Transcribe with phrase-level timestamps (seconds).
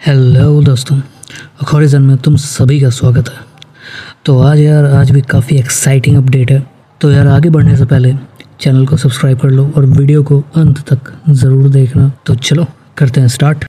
[0.00, 0.96] Hello दोस्तों।
[1.62, 3.40] अखोरिजन में तुम सभी का स्वागत है।
[4.26, 6.62] तो आज यार, आज भी काफ़ी एक्साइटिंग अपडेट है।
[7.00, 8.14] तो यार, आगे बढ़ने से पहले
[8.60, 12.66] चैनल को सब्सक्राइब कर लो और वीडियो को अंत तक ज़रूर देखना। तो चलो,
[12.98, 13.64] करते हैं स्टार्ट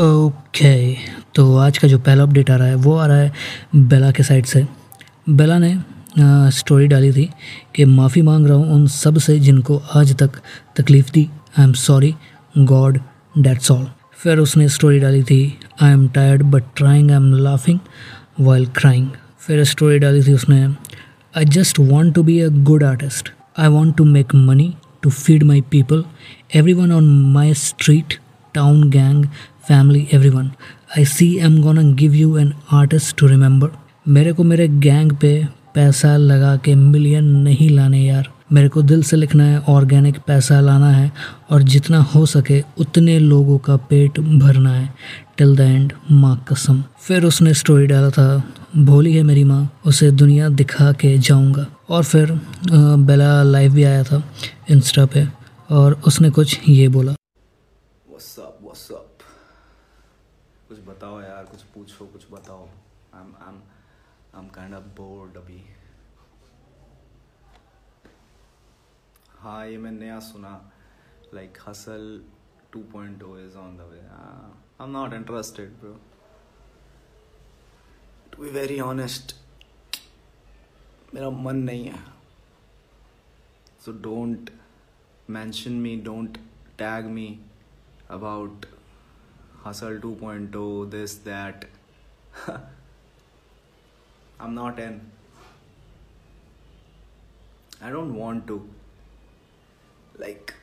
[0.00, 0.94] ओके
[1.34, 3.32] तो आज का जो पहला अपडेट आ रहा है, वो आ रहा है
[3.76, 4.66] बेला के साइड से।
[5.28, 5.78] बेला ने
[6.50, 7.30] स्टोरी डाली थी
[7.74, 10.30] कि माफ़ी मांग रहा हूँ उन सबसे जिनको आज तक
[10.76, 12.14] तकलीफ़ दी। I am sorry
[12.58, 12.98] God
[13.38, 17.78] that's all फिर उसने स्टोरी डाली थी I am tired but trying I am laughing
[18.40, 20.64] while crying फिर स्टोरी डाली थी उसने
[21.36, 25.42] I just want to be a good artist I want to make money to feed
[25.42, 26.04] my people
[26.72, 28.14] everyone on my street
[28.54, 29.24] town gang
[29.68, 30.50] family everyone
[30.98, 33.68] I see am gonna give you an artist to remember
[34.08, 39.02] मेरे को मेरे gang पे पैसा लगा के million नहीं लाने यार। मेरे को दिल
[39.02, 41.12] से लिखना है, ऑर्गेनिक पैसा लाना है,
[41.50, 44.94] और जितना हो सके उतने लोगों का पेट भरना है।
[45.38, 50.10] टिल द एंड माँ कसम। फिर उसने स्टोरी डाला था, भोली है मेरी माँ, उसे
[50.10, 52.32] दुनिया दिखा के जाऊँगा। और फिर
[52.70, 54.22] बेला लाइव भी आया था
[54.70, 55.26] इंस्टा पे,
[55.70, 58.54] और उसने कुछ ये बोला। What's up?
[58.64, 59.22] What's up?
[60.68, 62.68] कुछ बताओ यार, कुछ पूछो, कुछ बताओ।
[63.18, 63.58] I'm I'm
[64.34, 65.62] I'm kind of bored, अभी।
[69.40, 70.50] हाँ ये मैं नया सुना।
[71.34, 72.04] Like hustle
[72.72, 75.92] two point two is on the way I am not interested bro
[78.32, 79.34] to be very honest
[81.14, 82.04] मेरा मन नहीं है।
[83.84, 84.50] So don't
[85.30, 86.38] mention me don't
[86.78, 87.28] tag me
[88.10, 88.66] about
[89.66, 91.64] hustle two point two this that
[94.40, 95.00] i'm not in
[97.82, 98.60] i don't want to
[100.24, 100.54] like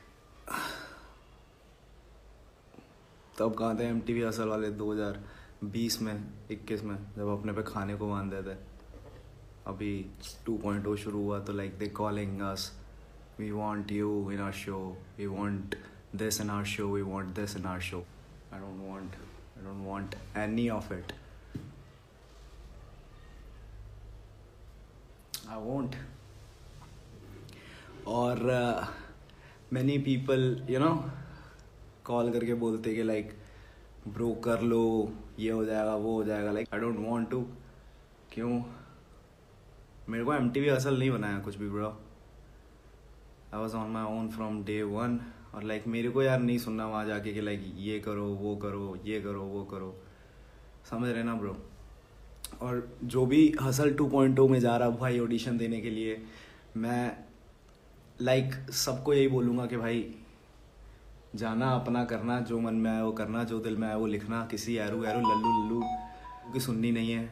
[3.38, 6.14] तब कहाँ थे M T we hustle वाले 2020 में
[6.50, 8.56] 21 में जब अपने पे खाने को बांधे थे
[9.70, 9.92] अभी
[10.48, 12.70] 2.0 शुरू हुआ तो like they calling us
[13.38, 15.74] we want you in our show we want
[16.14, 17.98] this in our show we want this in our show
[18.50, 19.18] i don't want
[19.58, 21.12] i don't want any of it
[25.46, 25.94] i won't.
[28.06, 28.38] और
[29.72, 31.10] many people you know
[32.04, 33.32] call करके बोलते कि like
[34.08, 37.40] bro कर लो ये हो जाएगा वो हो जाएगा like I don't want to
[38.32, 38.62] क्यों?
[40.08, 41.88] मेरे को एम असल नहीं बनाया कुछ भी bro
[43.54, 45.20] I was on my own from day one
[45.54, 48.24] और लाइक like, मेरे को यार नहीं सुनना वहाँ जाके कि लाइक like, ये करो
[48.24, 49.94] वो करो ये करो वो करो.
[50.90, 51.56] समझ रहे ना ब्रो
[52.60, 56.22] और जो भी हसल 2.0 में जा रहा भाई ऑडिशन देने के लिए
[56.76, 57.16] मैं
[58.22, 60.14] लाइक like, सबको यही बोलूँगा कि भाई
[61.34, 64.48] जाना अपना करना जो मन में आए वो करना जो दिल में आए वो लिखना
[64.50, 65.82] किसी एरू एरू लल्लू लल्लू
[66.52, 67.24] की सुननी नहीं है।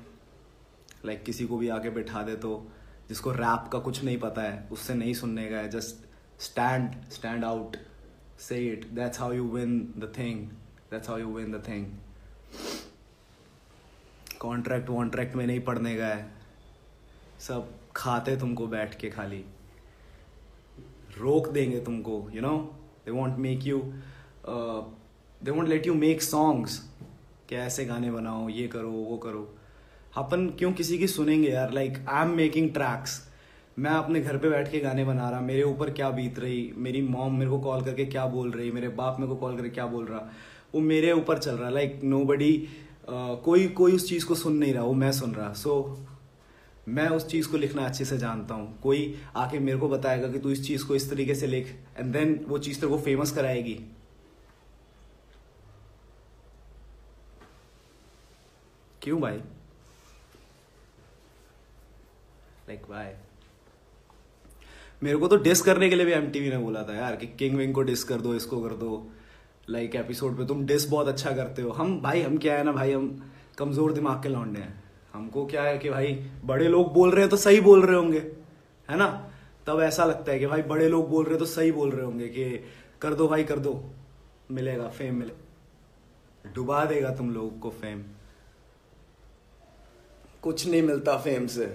[1.05, 2.69] लाइक like, किसी को भी आके बैठा दे तो
[3.09, 6.07] जिसको रैप का कुछ नहीं पता है उससे नहीं सुनने का है जस्ट
[6.43, 7.77] स्टैंड स्टैंड आउट
[8.39, 10.49] से it that's how you win the thing
[10.91, 11.87] that's how you win the thing
[14.45, 16.27] contract वॉन्ट्रैक्ट में नहीं पढ़ने का है
[17.41, 19.45] सब खाते तुमको बैठ के खाली।
[21.19, 22.57] रोक देंगे तुमको you know
[23.05, 23.79] they won't make you
[24.47, 26.79] they won't let you make songs
[27.49, 29.55] कि ऐसे गाने बनाओ, ये करो, वो करो।
[30.17, 31.73] अपन क्यों किसी की सुनेंगे यार?
[31.73, 33.21] Like I am making tracks
[33.79, 36.73] मैं अपने घर पे बैठ के गाने बना रहा, मेरे ऊपर क्या बीत रही?
[36.77, 38.71] मेरी मॉम मेरे को कॉल करके क्या बोल रही?
[38.71, 40.21] मेरे बाप मेरे को कॉल करके क्या बोल रहा?
[40.75, 42.53] वो मेरे ऊपर चल रहा। लाइक नो बडी
[43.09, 47.09] कोई कोई उस चीज़ को सुन नहीं रहा वो मैं सुन रहा। सो so, मैं
[47.09, 50.51] उस चीज़ को लिखना अच्छे से जानता हूँ। कोई आके मेरे को बताएगा कि तू
[50.51, 53.75] इस चीज़ को इस तरीके से लिख एंड देन वो चीज़ तेरे को फ़ेमस कराएगी।
[59.03, 59.37] क्यों भाई?
[62.69, 63.17] लाइक like, बाय
[65.03, 67.57] मेरे को तो डिस करने के लिए भी एम ने बोला था यार कि किंग
[67.57, 69.07] विंग को डिस कर दो इसको कर दो।
[69.71, 72.65] लाइक like, एपिसोड पे तुम डिस बहुत अच्छा करते हो। हम भाई हम क्या है
[72.65, 74.83] ना भाई हम कमज़ोर दिमाग के लौंडे हैं।
[75.13, 76.13] हमको क्या है कि भाई
[76.45, 78.19] बड़े लोग बोल रहे हैं तो सही बोल रहे होंगे
[78.89, 79.31] है ना?
[79.67, 82.05] तब ऐसा लगता है कि भाई बड़े लोग बोल रहे हैं तो सही बोल रहे
[82.05, 82.45] होंगे कि
[83.01, 83.83] कर दो भाई कर दो
[84.51, 85.33] मिलेगा फेम मिले।
[86.55, 88.03] डुबा देगा तुम लोगों को फेम
[90.43, 91.67] कुछ नहीं मिलता फेम से।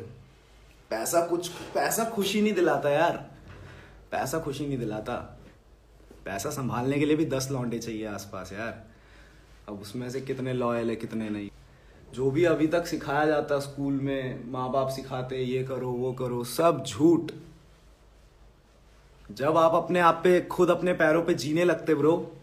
[0.89, 3.17] पैसा कुछ पैसा खुशी नहीं दिलाता यार।
[4.11, 5.38] पैसा खुशी नहीं दिलाता।
[6.25, 8.87] पैसा संभालने के लिए भी दस लौंडे चाहिए आसपास यार।
[9.67, 11.49] अब उसमें से कितने लॉयल है, कितने नहीं।
[12.13, 16.43] जो भी अभी तक सिखाया जाता स्कूल में माँ बाप सिखाते, ये करो, वो करो,
[16.43, 17.31] सब झूठ।
[19.31, 22.35] जब आप अपने आप पे, खुद अपने पैरों पे जीने लगते ब्रो,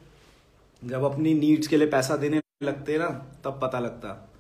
[0.85, 3.09] जब अपनी नीड्स के लिए पैसा देने लगते ना,
[3.45, 4.31] तब पता लगता।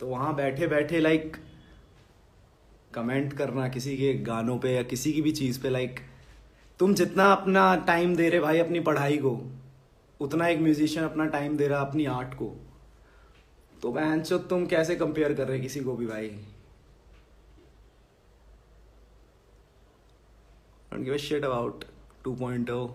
[0.00, 1.36] तो वहाँ बैठे बैठे लाइक
[2.94, 6.00] कमेंट करना किसी के गानों पे या किसी की भी चीज़ पे लाइक
[6.80, 9.42] तुम जितना अपना टाइम दे रहे भाई अपनी पढ़ाई को,
[10.20, 12.56] उतना एक म्यूजिशियन अपना टाइम दे रहा अपनी आर्ट को।
[13.82, 16.30] तो बहन चो तुम कैसे कंपेयर कर रहे किसी को भी भाई?
[20.92, 21.84] Don't give a shit about
[22.26, 22.88] 2.0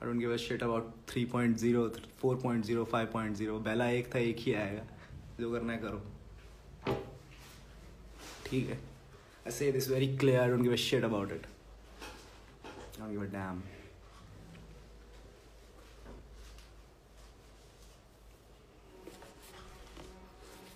[0.00, 1.90] I don't give a shit about 3.0
[2.24, 4.82] 4.0 5.0 बेला एक था, एक ही आएगा।
[5.40, 6.02] जो करना है करो।
[8.46, 8.78] ठीक है।
[9.46, 11.57] I say this very clear, I don't give a shit about it
[12.98, 13.60] Give a damn.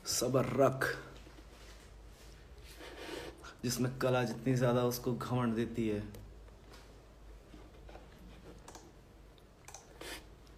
[0.07, 0.85] सबर रख
[3.65, 6.03] जिसमें कला जितनी ज़्यादा उसको घमंड देती है।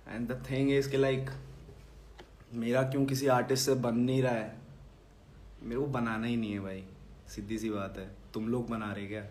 [0.08, 1.31] एंड द थिंग इज़ के लाइक
[2.52, 4.56] मेरा क्यों किसी आर्टिस्ट से बन नहीं रहा है?
[5.62, 6.84] मेरे को बनाना ही नहीं है भाई।
[7.28, 9.22] सीधी सी बात है। तुम लोग बना रहे क्या?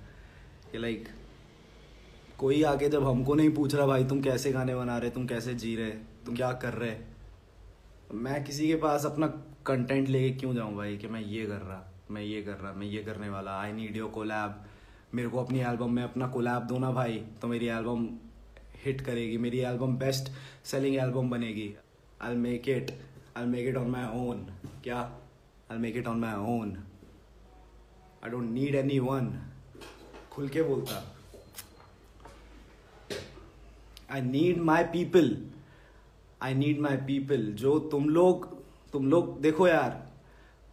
[0.72, 1.08] कि लाइक
[2.40, 5.10] कोई आके जब हमको नहीं पूछ रहा, भाई तुम कैसे गाने बना रहे?
[5.10, 5.92] तुम कैसे जी रहे?
[6.26, 6.96] तुम क्या कर रहे?
[8.14, 9.28] मैं किसी के पास अपना
[9.66, 12.88] कंटेंट लेके क्यों जाऊँ भाई कि मैं ये कर रहा, मैं ये कर रहा, मैं
[12.88, 13.60] ये करने वाला?
[13.62, 14.64] आई नीड योर कोलैब
[15.14, 18.08] मेरे को अपनी एल्बम में अपना कोलैब दो ना भाई तो मेरी एल्बम
[18.86, 20.32] हिट करेगी, मेरी एल्बम बेस्ट
[20.66, 21.74] सेलिंग एल्बम बनेगी।
[22.22, 22.92] I make it
[23.38, 24.46] I make it on my own
[24.84, 25.00] क्या?
[25.72, 26.78] I make it on my own
[28.24, 29.34] I don't need anyone
[30.32, 31.13] खुल के बोलता।
[34.14, 35.36] I need my people
[36.42, 38.52] I need my people जो तुम लोग
[38.94, 39.90] तुम लोग, देखो यार,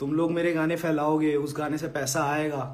[0.00, 2.64] तुम लोग मेरे गाने फैलाओगे, उस गाने से पैसा आएगा।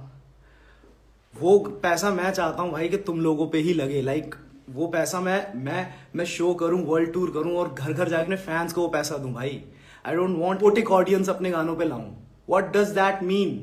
[1.35, 4.35] वो पैसा मैं चाहता हूँ भाई कि तुम लोगों पे ही लगे। लाइक
[4.71, 5.87] वो पैसा मैं मैं
[6.17, 9.17] मैं शो करूँ वर्ल्ड टूर करूँ और घर घर जाके अपने फैंस को वो पैसा
[9.17, 9.63] दूँ भाई।
[10.05, 12.11] I don't want poetic audience अपने गानों पे लाऊं।
[12.51, 13.59] What does that mean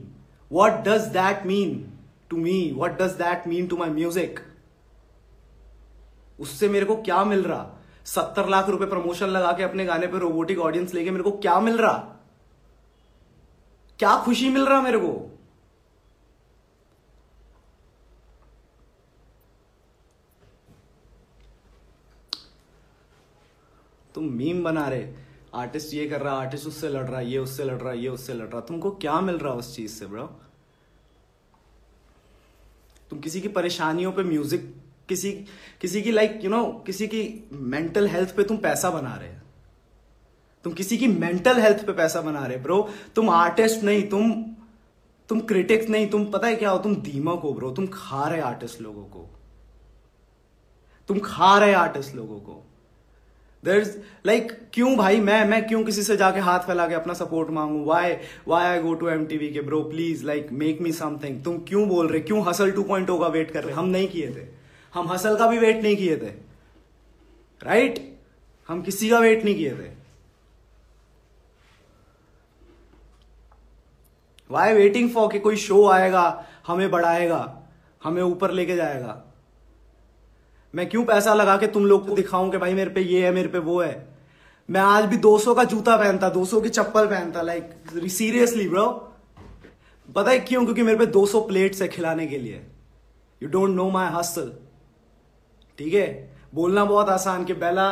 [0.51, 1.77] what does that mean
[2.29, 4.39] to me what does that mean to my music
[6.43, 7.69] उससे मेरे को क्या मिल रहा?
[8.05, 11.59] सत्तर लाख रुपए प्रमोशन लगा के अपने गाने पे रोबोटिक ऑडियंस लेके मेरे को क्या
[11.59, 11.93] मिल रहा?
[13.99, 15.11] क्या खुशी मिल रहा मेरे को?
[24.15, 25.07] तुम मीम बना रहे।
[25.55, 28.47] आर्टिस्ट ये कर रहा आर्टिस्ट उससे लड़ रहा, ये उससे लड़ रहा, ये उससे लड़
[28.47, 30.23] रहा। तुमको क्या मिल रहा उस चीज़ से ब्रो
[33.09, 35.31] तुम किसी की परेशानियों पे म्यूज़िक किसी
[35.81, 39.31] किसी की लाइक यू नो किसी की मेंटल हेल्थ पे तुम पैसा बना रहे
[40.65, 44.43] तुम किसी की मेंटल हेल्थ पे पैसा बना रहे ब्रो तुम आर्टिस्ट नहीं, तुम
[45.29, 46.77] तुम क्रिटिक्स नहीं, तुम पता है क्या हो?
[46.77, 49.25] तुम दीमक हो ब्रो तुम खा रहे आर्टिस्ट लोगों को।
[51.09, 52.61] तुम खा रहे आर्टिस्ट लोगों को।
[53.63, 57.13] देर इज़ लाइक क्यों भाई, मैं मैं क्यों किसी से जाके हाथ फैला के अपना
[57.13, 57.83] सपोर्ट मांगू?
[57.85, 58.15] Why
[58.47, 62.07] why I go to MTV के bro please like make me something तुम क्यों बोल
[62.07, 62.21] रहे?
[62.21, 63.75] क्यों हसल टू पॉइंट होगा वेट कर रहे?
[63.75, 64.62] हम नहीं किए थे।
[64.93, 66.31] हम हसल का भी वेट नहीं किए थे
[67.61, 67.99] राइट?
[68.69, 69.91] हम किसी का वेट नहीं किए थे।
[74.49, 77.61] वाई वेटिंग फॉर कि कोई शो आएगा, हमें बढ़ाएगा,
[78.03, 79.21] हमें ऊपर लेके जाएगा?
[80.73, 83.31] मैं क्यों पैसा लगा के तुम लोग को दिखाऊँ कि भाई मेरे पे ये है,
[83.31, 84.07] मेरे पे वो है?
[84.69, 88.85] मैं आज भी 200 का जूता पहनता 200 की चप्पल पहनता लाइक सीरियसली ब्रो
[90.15, 90.63] पता है क्यों?
[90.65, 92.65] क्योंकि मेरे पे 200 प्लेट्स है खिलाने के लिए।
[93.43, 94.51] You don't know my hustle
[95.79, 96.07] ठीक है?
[96.53, 97.89] बोलना बहुत आसान कि Bella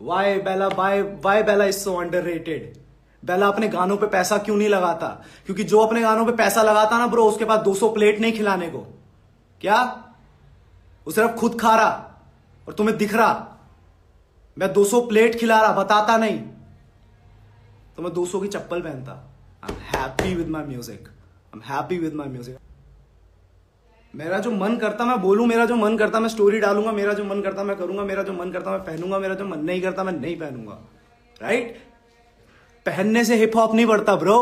[0.00, 2.76] why Bella bye why Bella is so underrated
[3.22, 5.06] Bella अपने गानों पे पैसा क्यों नहीं लगाता?
[5.46, 8.68] क्योंकि जो अपने गानों पे पैसा लगाता ना ब्रो, उसके पास 200 प्लेट नहीं खिलाने
[8.68, 8.78] को।
[9.60, 9.82] क्या?
[11.06, 11.90] वो सिर्फ़ खुद खा रहा
[12.68, 13.46] और तुम्हें दिख रहा।
[14.56, 16.38] मैं 200 प्लेट खिला रहा, बताता नहीं।
[17.96, 19.12] तो मैं 200 की चप्पल पहनता।
[19.64, 22.58] I am happy with my music I am happy with my music
[24.16, 27.24] मेरा जो मन करता मैं बोलूँ, मेरा जो मन करता मैं स्टोरी डालूँगा, मेरा जो
[27.24, 30.04] मन करता मैं करूँगा, मेरा जो मन करता मैं पहनूँगा, मेरा जो मन नहीं करता
[30.04, 30.78] मैं नहीं पहनूँगा।
[31.42, 31.76] राइट
[32.86, 34.38] पहनने से हिप हॉप नहीं बढ़ता ब्रो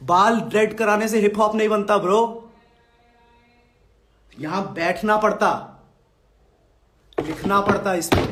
[0.00, 2.22] बाल रेड कराने से हिप हॉप नहीं बनता ब्रो
[4.36, 5.50] यहाँ बैठना पड़ता,
[7.18, 8.26] लिखना पड़ता इसमें।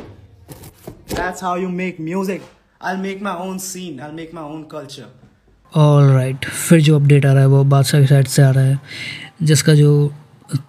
[1.13, 2.41] That's how you make music
[2.81, 5.05] I make my own scene I make my own culture
[5.73, 8.63] all right फिर जो अपडेट आ रहा है, वो बादशाह की साइड से आ रहा
[8.63, 8.79] है,
[9.43, 10.11] जिसका जो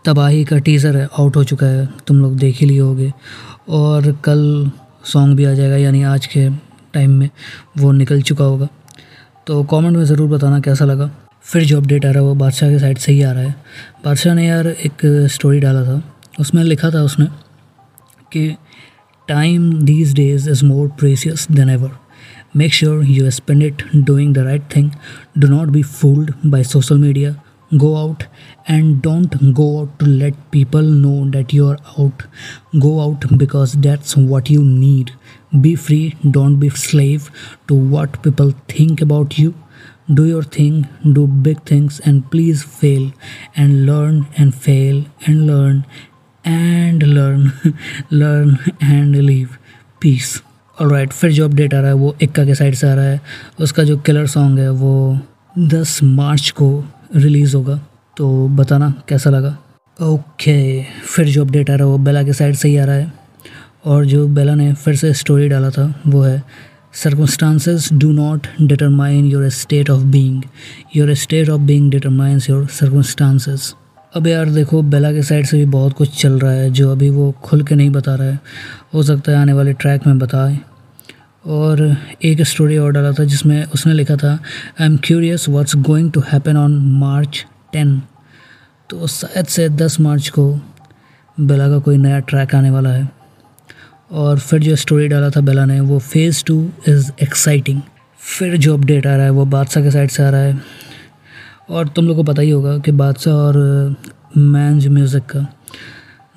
[0.05, 3.13] तबाही का टीज़र है आउट हो चुका है, तुम लोग देख ही लिए होगे।
[3.69, 4.71] और कल
[5.05, 6.49] सॉन्ग भी आ जाएगा, यानी आज के
[6.95, 7.29] टाइम में
[7.79, 8.69] वो निकल चुका होगा।
[9.47, 11.11] तो कमेंट में ज़रूर बताना कैसा लगा।
[11.43, 13.55] फिर जो अपडेट आ रहा है, वो बादशाह के साइड से ही आ रहा है।
[14.05, 16.03] बादशाह ने यार एक स्टोरी डाला था।
[16.41, 17.27] उसमें लिखा था उसने
[18.33, 18.49] कि
[19.29, 21.91] time these days is more precious than ever
[22.57, 24.91] make sure you spend it doing the right thing
[25.39, 27.35] do not be fooled by social media
[27.75, 28.23] go out
[28.71, 32.23] and don't go out to let people know that you are out
[32.77, 35.11] go out because that's what you need
[35.55, 37.23] be free don't be slave
[37.69, 39.53] to what people think about you
[40.11, 43.13] do your thing do big things and please fail
[43.59, 45.83] and learn and fail and learn
[46.47, 47.51] and learn
[48.13, 49.49] learn and live
[50.01, 50.43] peace
[50.81, 53.05] और right फिर जो update आ रहा है वो इक्का के side से आ रहा
[53.05, 53.21] है।
[53.61, 55.19] उसका जो किलर सॉन्ग है वो
[55.59, 57.81] दस मार्च को रिलीज़ होगा
[58.17, 59.59] तो बताना कैसा लगा?
[60.03, 62.95] ओके, फिर जो अपडेट आ रहा है वो बेला के साइड से ही आ रहा
[62.95, 63.13] है।
[63.85, 66.43] और जो बेला ने फिर से स्टोरी डाला था, वो है,
[67.05, 70.43] circumstances do not determine your state of being.
[70.97, 73.61] Your state of being determines your circumstances.
[74.15, 77.11] अब यार देखो, बेला के साइड से भी बहुत कुछ चल रहा है, जो अभी
[77.11, 78.41] वो खुल के नहीं बता रहा है।
[78.95, 80.59] हो सकता है आने वाले ट्रैक में बताए।
[81.47, 84.33] और एक स्टोरी और डाला था जिसमें उसने लिखा था
[84.81, 88.01] I am curious what's going to happen on March ten
[88.91, 90.49] तो शायद से दस मार्च को
[91.41, 93.09] बेला का कोई नया ट्रैक आने वाला है।
[94.13, 97.81] और फिर जो स्टोरी डाला था बेला ने, वो फ़ेज़ टू इज़ एक्साइटिंग
[98.21, 100.61] फिर जो अपडेट आ रहा है, वो बादशाह के साइड से आ रहा है।
[101.71, 103.97] और तुम लोग को पता ही होगा कि बादशाह और
[104.37, 105.47] मैंज म्यूज़िक का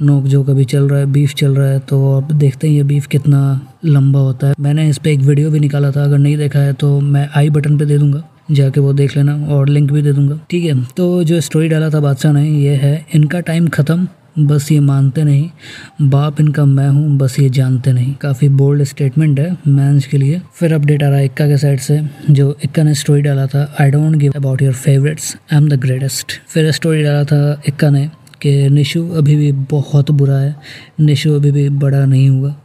[0.01, 2.83] नोक जो कभी चल रहा है बीफ चल रहा है तो अब देखते हैं ये
[2.83, 3.39] बीफ कितना
[3.83, 6.73] लंबा होता है। मैंने इस पर एक वीडियो भी निकाला था, अगर नहीं देखा है
[6.75, 10.13] तो मैं आई बटन पे दे दूँगा, जाके वो देख लेना और लिंक भी दे
[10.13, 14.07] दूँगा। ठीक है तो जो स्टोरी डाला था बादशाह ने, ये है, इनका टाइम ख़त्म,
[14.39, 19.39] बस ये मानते नहीं। बाप इनका मैं हूँ, बस ये जानते नहीं। काफ़ी बोल्ड स्टेटमेंट
[19.39, 22.83] है मैंस के लिए। फिर अपडेट आ रहा है इक्का के साइड से, जो इक्का
[22.83, 26.71] ने स्टोरी डाला था I don't give about your favourites I am the greatest फिर
[26.71, 28.09] स्टोरी डाला था इक्का ने
[28.41, 30.55] कि निशु अभी भी बहुत बुरा है।
[30.99, 32.55] निशु अभी भी बड़ा नहीं हुआ।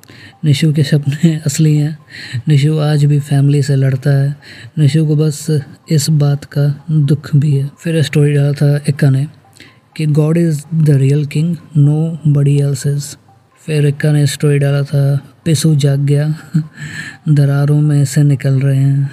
[0.44, 1.98] निशु के सपने असली हैं।
[2.48, 4.36] निशु आज भी फैमिली से लड़ता है।
[4.78, 9.26] निशु को बस इस बात का दुख भी है। फिर स्टोरी डाला था इक्का ने
[9.96, 11.56] कि God is the real king
[12.26, 13.18] nobody else
[13.66, 16.34] फिर इक्का ने स्टोरी डाला था पिसू जाग गया
[17.28, 19.10] दरारों में से निकल रहे हैं।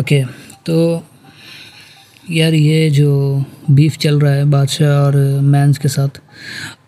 [0.00, 0.34] ओके okay,
[0.66, 1.06] तो
[2.30, 6.20] यार ये जो बीफ चल रहा है बादशाह और मैंस के साथ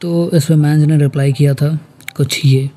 [0.01, 1.79] तो इसमें मैंस ने रिप्लाई किया था
[2.17, 2.71] कुछ ये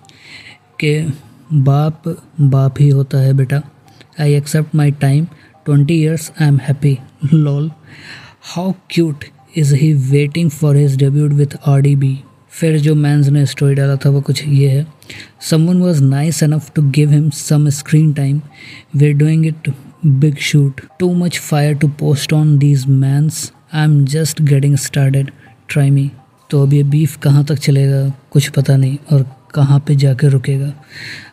[0.79, 1.13] कि,
[1.53, 2.03] बाप
[2.41, 3.61] बाप ही होता है बेटा।
[4.19, 5.25] I accept my time
[5.65, 6.97] twenty years I am happy
[7.33, 7.71] lol
[8.41, 9.25] how cute
[9.57, 13.75] is he waiting for his debut with R D B फिर जो मैंस ने स्टोरी
[13.75, 14.87] डाला था वो कुछ ये है।
[15.41, 18.41] Someone was nice enough to give him some screen time
[18.95, 19.73] we doing it
[20.05, 25.31] big shoot too much fire to post on these mains I am just getting started
[25.69, 26.09] try me
[26.49, 28.07] तो अब ये beef कहाँ तक चलेगा?
[28.31, 29.25] कुछ पता नहीं। और
[29.55, 30.71] कहाँ पे जाकर रुकेगा?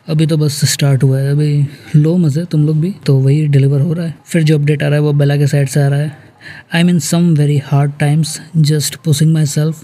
[0.09, 3.81] अभी तो बस स्टार्ट हुआ है। अभी लो मज़े तुम लोग भी। तो वही डिलीवर
[3.81, 5.87] हो रहा है। फिर जो अपडेट आ रहा है वो बेला के साइड से आ
[5.87, 6.17] रहा है।
[6.75, 8.31] I'm in some very hard times,
[8.69, 9.79] just pushing myself.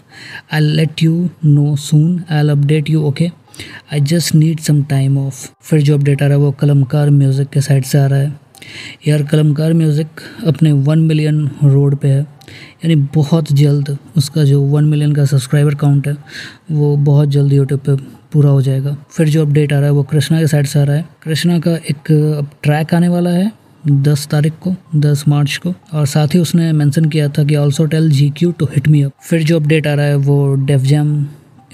[0.53, 2.19] I'll let you know soon.
[2.31, 3.29] I'll update you okay
[3.93, 7.49] I just need some time off फिर जो अपडेट आ रहा है वो कलमकार म्यूज़िक
[7.49, 8.33] के साइड से आ रहा है।
[9.07, 14.85] यार कलमकार म्यूज़िक अपने वन मिलियन रोड पे है। यानी बहुत जल्द उसका जो वन
[14.85, 16.15] मिलियन का सब्सक्राइबर काउंट है,
[16.71, 17.95] वो बहुत जल्द यूट्यूब पे
[18.33, 20.83] पूरा हो जाएगा। फिर जो अपडेट आ रहा है, वो कृष्णा के साइड से आ
[20.83, 23.51] रहा है। कृष्णा का एक ट्रैक आने वाला है
[23.83, 27.85] दस तारीख को, दस मार्च को। और साथ ही उसने मेंशन किया था कि also
[27.85, 30.81] tell G Q to hit me up फिर जो अपडेट आ रहा है, वो डेफ
[30.81, 31.25] जैम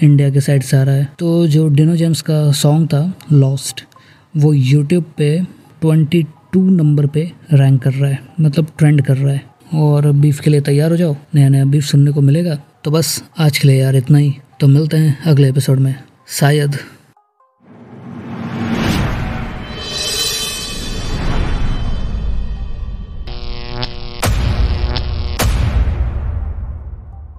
[0.02, 3.84] इंडिया के साइड से आ रहा है। तो जो डिनो जेम्स का सॉन्ग था लॉस्ट
[4.34, 5.38] वो यूट्यूब पे
[5.80, 9.42] ट्वेंटी टू नंबर पे रैंक कर रहा है मतलब ट्रेंड कर रहा है।
[9.74, 13.22] और बीफ के लिए तैयार हो जाओ नया नया बीफ सुनने को मिलेगा। तो बस
[13.38, 15.94] आज के लिए यार इतना ही। तो मिलते हैं अगले एपिसोड में,
[16.28, 16.76] शायद।